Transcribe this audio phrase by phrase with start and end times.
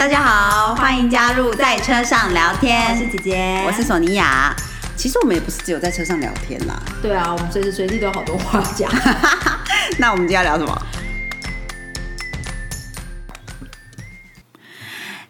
[0.00, 2.90] 大家好，欢迎加入在车上聊天。
[2.90, 4.50] 我是姐姐，我是索尼娅。
[4.96, 6.74] 其实我们也不是只有在车上聊天啦。
[7.02, 8.90] 对啊，我们随时随地都有好多话讲。
[10.00, 10.82] 那我们今天要聊什么？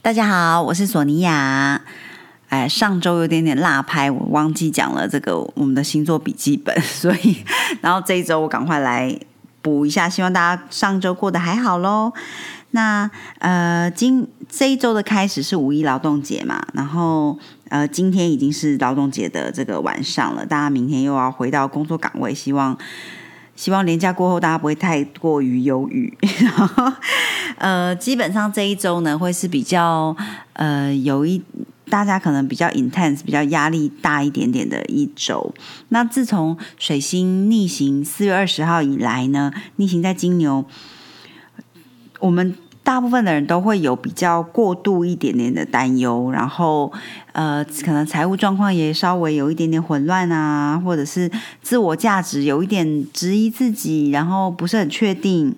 [0.00, 1.82] 大家好，我是索尼娅。
[2.48, 7.44] 哎，上周有点点落拍，我忘记讲了这个我们的星座笔记本， 所以
[7.82, 9.14] 然后这一周我赶快来
[9.60, 12.14] 补一下，希望大家上周过得还好喽。
[12.70, 13.08] 那
[13.38, 14.26] 呃，今
[14.56, 17.36] 这一周的开始是五一劳动节嘛，然后
[17.70, 22.78] 呃，今天已经是劳动节的这个晚上了，大家明天又要回到工作岗位，希望
[23.56, 26.16] 希望年假过后大家不会太过于忧郁。
[26.40, 26.92] 然后
[27.58, 30.16] 呃，基本上这一周呢会是比较
[30.52, 31.42] 呃有一
[31.90, 35.52] 大家可能比较 intense、比较压力大一点点的一周。
[35.88, 40.64] 那自从水星逆行四月二十号以来呢，逆行在金牛，
[42.20, 42.56] 我们。
[42.84, 46.92] 大部分的人都会有比较过度一点点的担忧，然后
[47.32, 51.30] 呃，可能财务状况也稍微有一点点混乱啊，或者是
[51.62, 55.56] 自我价值有一点质疑自己，然后不是很确定，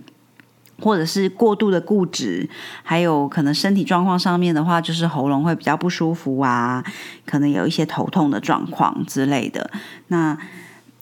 [0.80, 2.48] 或者是过度的固执，
[2.84, 6.84] 还有可能身体状况上面的话，就是喉咙会比较不舒服啊，
[7.26, 9.68] 可能有一些头痛的状况之类的。
[10.06, 10.38] 那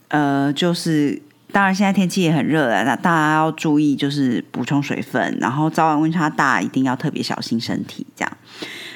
[0.08, 1.20] 呃，就是。
[1.54, 8.04] 当然，现在天气也很热了，那大家要注意，就是补充水分，然后早晚温差大，一定要特别小心身体。
[8.16, 8.36] 这样，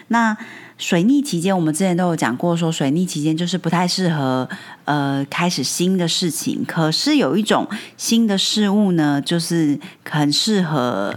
[0.08, 0.36] 那
[0.76, 4.48] 水逆期间，我们之前都有讲过，说水逆期间就是不太适合
[4.86, 6.64] 呃开始新的事情。
[6.66, 9.78] 可是有一种新的事物呢，就是
[10.10, 11.16] 很适合，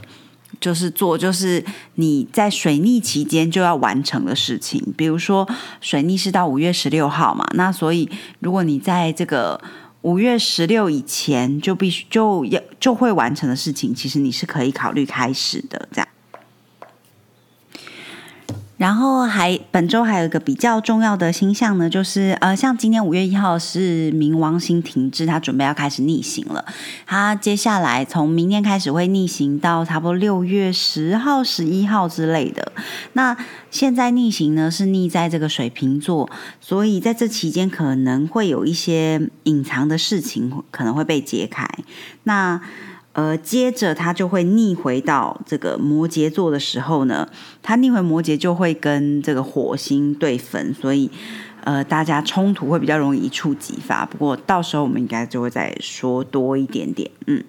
[0.59, 4.93] 就是做，就是你在水逆期间就要完成的事情。
[4.95, 8.07] 比如说，水逆是到五月十六号嘛，那所以
[8.41, 9.59] 如果你在这个
[10.01, 16.07] 五月十六以前就必须就要就会完成的事情，其实你是可以考虑开始的，这样。
[18.81, 26.65] 然后还本周还有一个比较重要的星象呢，就是呃，像今天五月一号是冥王星停滞，它准备要开始逆行了。
[27.05, 32.71] 它接下来从明天开始会逆行到差不多六月十号、十一号之类的。
[33.13, 33.37] 那
[33.69, 36.27] 现在逆行呢是逆在这个水瓶座，
[36.59, 41.67] 所以在这期间可能会有一些隐藏的事情可能会被揭开。
[42.23, 42.59] 那
[43.13, 47.27] 呃，接着它就会逆回到这个摩羯座的时候呢，
[47.61, 51.11] 它逆回摩羯就会跟这个火星对分，所以
[51.63, 54.05] 呃，大家冲突会比较容易一触即发。
[54.05, 57.43] 不过到时候我们应该就会再说多一点点，嗯。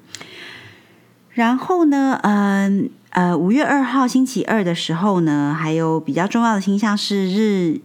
[1.31, 7.81] 然后呢，嗯呃，五月二号星期二的时候呢，还有比较重要的星象是日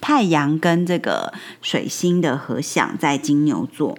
[0.00, 3.96] 太阳跟这个水星的合相在金牛座。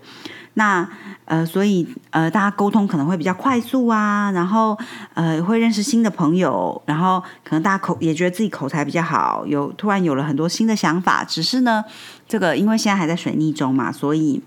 [0.57, 0.87] 那
[1.25, 4.75] 呃，所以呃，大家沟通可能会比较快速啊，然后
[5.13, 11.23] 呃，会认识新的朋友，然后可能大家口也觉得自己口才比较好，有突然有了很多新的想法。
[11.23, 11.83] 只是呢，
[12.27, 14.41] 这个因为现在还在水逆中嘛，所以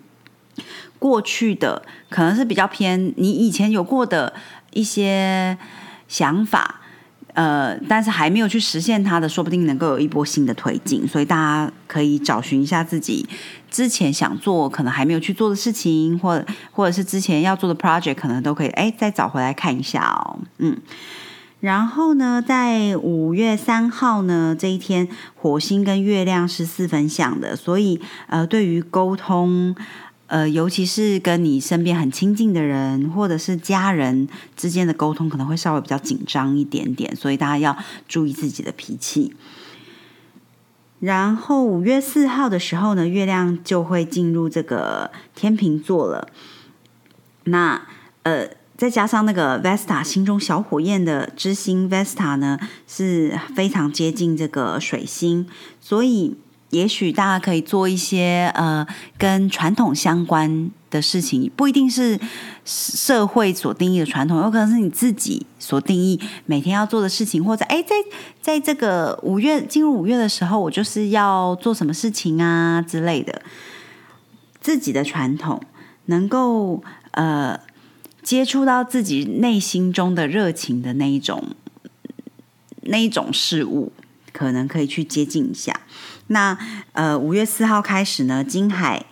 [0.98, 4.32] 过去的可能是比较偏你以前有过的
[4.72, 5.56] 一些
[6.08, 6.76] 想法。
[7.32, 13.24] 呃，但是还没有去实现它的，说不定能够有一波新的推进，所以大家可以找寻一下自己
[13.70, 20.40] 之前想做可能还没有去做的事情，或或者是之前要做的 project，可能都可以哎再找回来看一下哦。
[20.58, 20.76] 嗯，
[21.60, 29.74] 然后呢，在五月三号呢这一天，火星跟月亮是四分相的，所以呃，对于沟通。
[30.32, 37.76] 呃，尤其是跟你身边很亲近的人，或者是家人之间的沟通，可能会稍微比较紧张一点点，所以大家要
[38.06, 39.34] 注意自己的脾气。
[41.00, 46.28] 然后五月四号的时候呢，月亮就会进入这个天平座了。
[47.44, 47.82] 那
[48.22, 55.46] 呃，再加上那个 Vesta 心中小火焰的之星 Vesta 呢，是非常接近这个水星，
[55.80, 56.36] 所以。
[56.70, 58.86] 也许大家可以做一些呃
[59.18, 62.18] 跟传统相关的事情，不一定是
[62.64, 67.94] 社会所定义的传统，有可能是你自己所定义每天要做的事情，或者哎，在
[68.40, 73.42] 在这个五月进入五月的时候，我就是要做什么事情啊之类的，
[74.60, 75.60] 自己的传统
[76.06, 77.58] 能够呃
[78.22, 81.42] 接触到自己内心中的热情的那一种
[82.82, 83.92] 那一种事物，
[84.40, 85.78] 可能可以去接近一下。
[86.28, 86.56] 那
[86.92, 89.04] 呃，五月四号开始呢，金海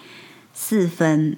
[0.55, 1.37] 四分，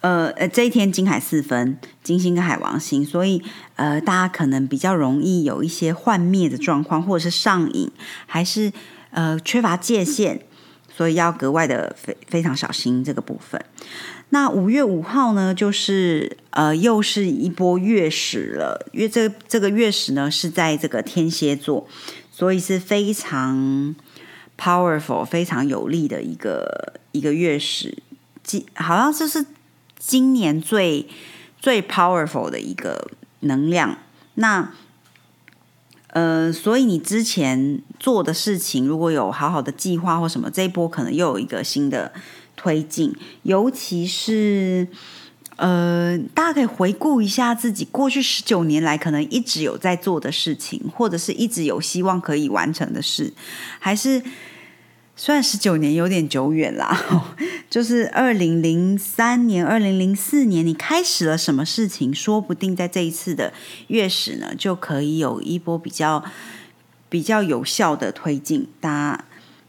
[0.00, 3.42] 呃呃，这一天金海四分，金星跟海王星，所以
[3.74, 7.92] 呃，大家可能比较容易有一些幻灭的状况，或者是上瘾，
[8.24, 8.72] 还是
[9.10, 10.40] 呃缺乏界限，
[10.96, 13.62] 所以要格外的非非常小心这个部分。
[14.30, 21.86] 那五月五号呢，就是呃，又是一波月食了，因为这这个月食呢是在这个天蝎座，
[22.36, 23.96] 所以是非常
[24.58, 27.96] powerful、非常有力的一个一个月食，
[28.42, 29.46] 今好像这是
[29.98, 31.08] 今年最
[31.58, 33.10] 最 powerful 的一个
[33.40, 33.96] 能量。
[34.34, 34.70] 那
[36.08, 42.12] 呃，所以你之前做的事情，如果有好好的计划或什么，这一波可能又有一个新的
[42.54, 43.16] 推进。
[43.44, 44.86] 尤其是
[45.56, 53.32] 呃，大家可以回顾一下自己过去十九年来可能一直有在做的事情，或者是一直有希望可以完成的事，
[53.78, 54.22] 还是。
[55.18, 56.94] 虽然十九年有点久远啦，
[57.70, 63.50] 就是二零零三年、二零零四年，你开始了什么事情，说不定在这一次的
[63.86, 66.22] 月食呢，就可以有一波比较
[67.08, 69.24] 比较有效的推进，大家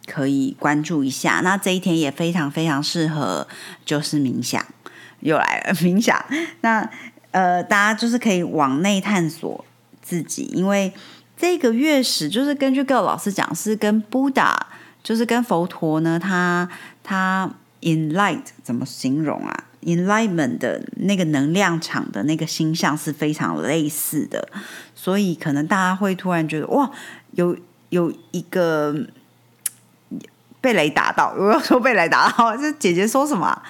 [0.05, 1.39] 可以关注一下。
[1.41, 3.47] 那这一天也非常非常适合，
[3.85, 4.65] 就是冥想，
[5.19, 6.23] 又来了冥想。
[6.61, 6.89] 那
[7.31, 9.63] 呃，大家就是可以往内探索
[10.01, 10.93] 自己，因为
[11.35, 14.55] 这个月食就是根据各老师讲，是跟 Buddha。
[15.03, 16.67] 就是跟佛陀呢，他
[17.01, 17.49] 他
[17.79, 24.49] enlight 怎么形容啊？enlightenment 的那个能量场的那个星象是非常类似的，
[24.93, 26.91] 所以可能大家会突然觉得哇，
[27.31, 27.55] 有
[27.87, 28.93] 有一个
[30.59, 33.61] 被雷打到，我要说被雷打到，这姐姐说什么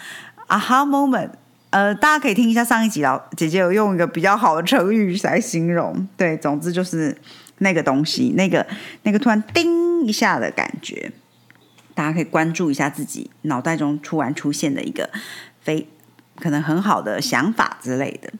[0.48, 1.30] ？aha moment，
[1.70, 7.18] 呃，大家可以听一下上一集老姐姐有用一个比较好的成语来形容，对，总之就是
[7.60, 8.66] 那个东西，那个
[9.04, 11.12] 那个突然叮一下的感觉。
[11.94, 15.10] 大家可以关注一下自己脑袋中突然出现的一个
[15.62, 15.88] 非
[16.40, 18.32] 可能很好的想法之类的。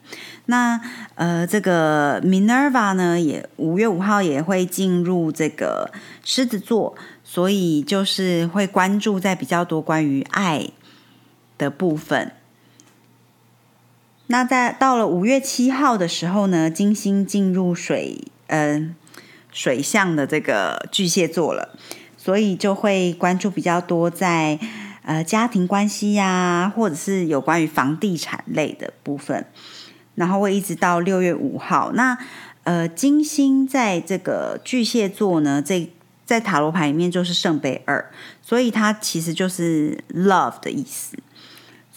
[0.46, 0.80] 那
[1.16, 5.90] 呃，这个 Minerva 呢，也五月五号也会进入这个
[6.24, 6.94] 狮子座，
[7.24, 10.64] 所以就是会关注在比较多关于爱
[11.58, 12.32] 的部分。
[14.28, 18.94] 那在到了五月七号的时候呢，金星进入水嗯
[19.52, 21.76] 水象的这个巨蟹座了。
[22.20, 24.58] 所以就会关注比较多在
[25.02, 29.46] 呃家庭关系呀，或者是有关于房地产类的部分，
[30.16, 31.92] 然后会一直到六月五号。
[31.94, 32.18] 那
[32.64, 35.90] 呃金星在这个巨蟹座呢，这
[36.26, 38.10] 在塔罗牌里面就是圣杯二，
[38.42, 41.16] 所以它其实就是 love 的意思，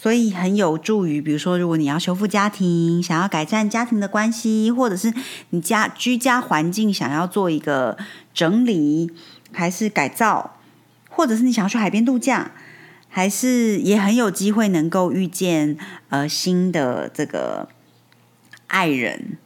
[0.02, 5.14] 所以很有助于，比如说如果你要修复家庭，想要改善家庭的关系，或者是
[5.50, 7.96] 你家居家环境想要做一个
[8.34, 9.12] 整理。
[9.54, 10.56] 还是改造，
[11.10, 12.52] 或者是你想要去海边度假，
[13.10, 15.76] 还是也很有机会能够遇见
[16.08, 17.68] 呃新的这个
[18.68, 19.36] 爱人，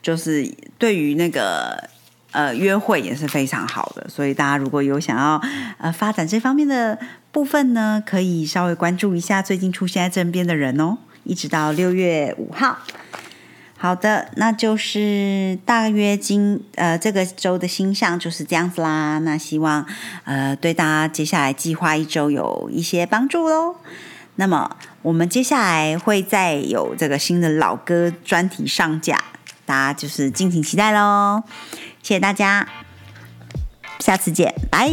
[0.00, 0.48] 就是
[0.78, 1.88] 对于那个
[2.30, 4.08] 呃约会也是非常好的。
[4.08, 5.42] 所以大家如果有想要
[5.78, 6.96] 呃发展这方面的
[7.32, 12.78] 部分呢，可以稍微关注一下最近出现在身边的人哦，一直到六月五号。
[13.78, 19.18] 好的，那就是大约今呃这个周的星象就是这样子啦。
[19.20, 19.84] 那希望
[20.22, 23.74] 呃对大家接下来计划一周有一些帮助喽。
[24.36, 29.18] 那么我们接下来会再有这个新的老歌专题上架，
[29.66, 31.42] 大家就是敬请期待喽。
[32.02, 32.68] 谢谢大家，
[33.98, 34.92] 下次见，拜。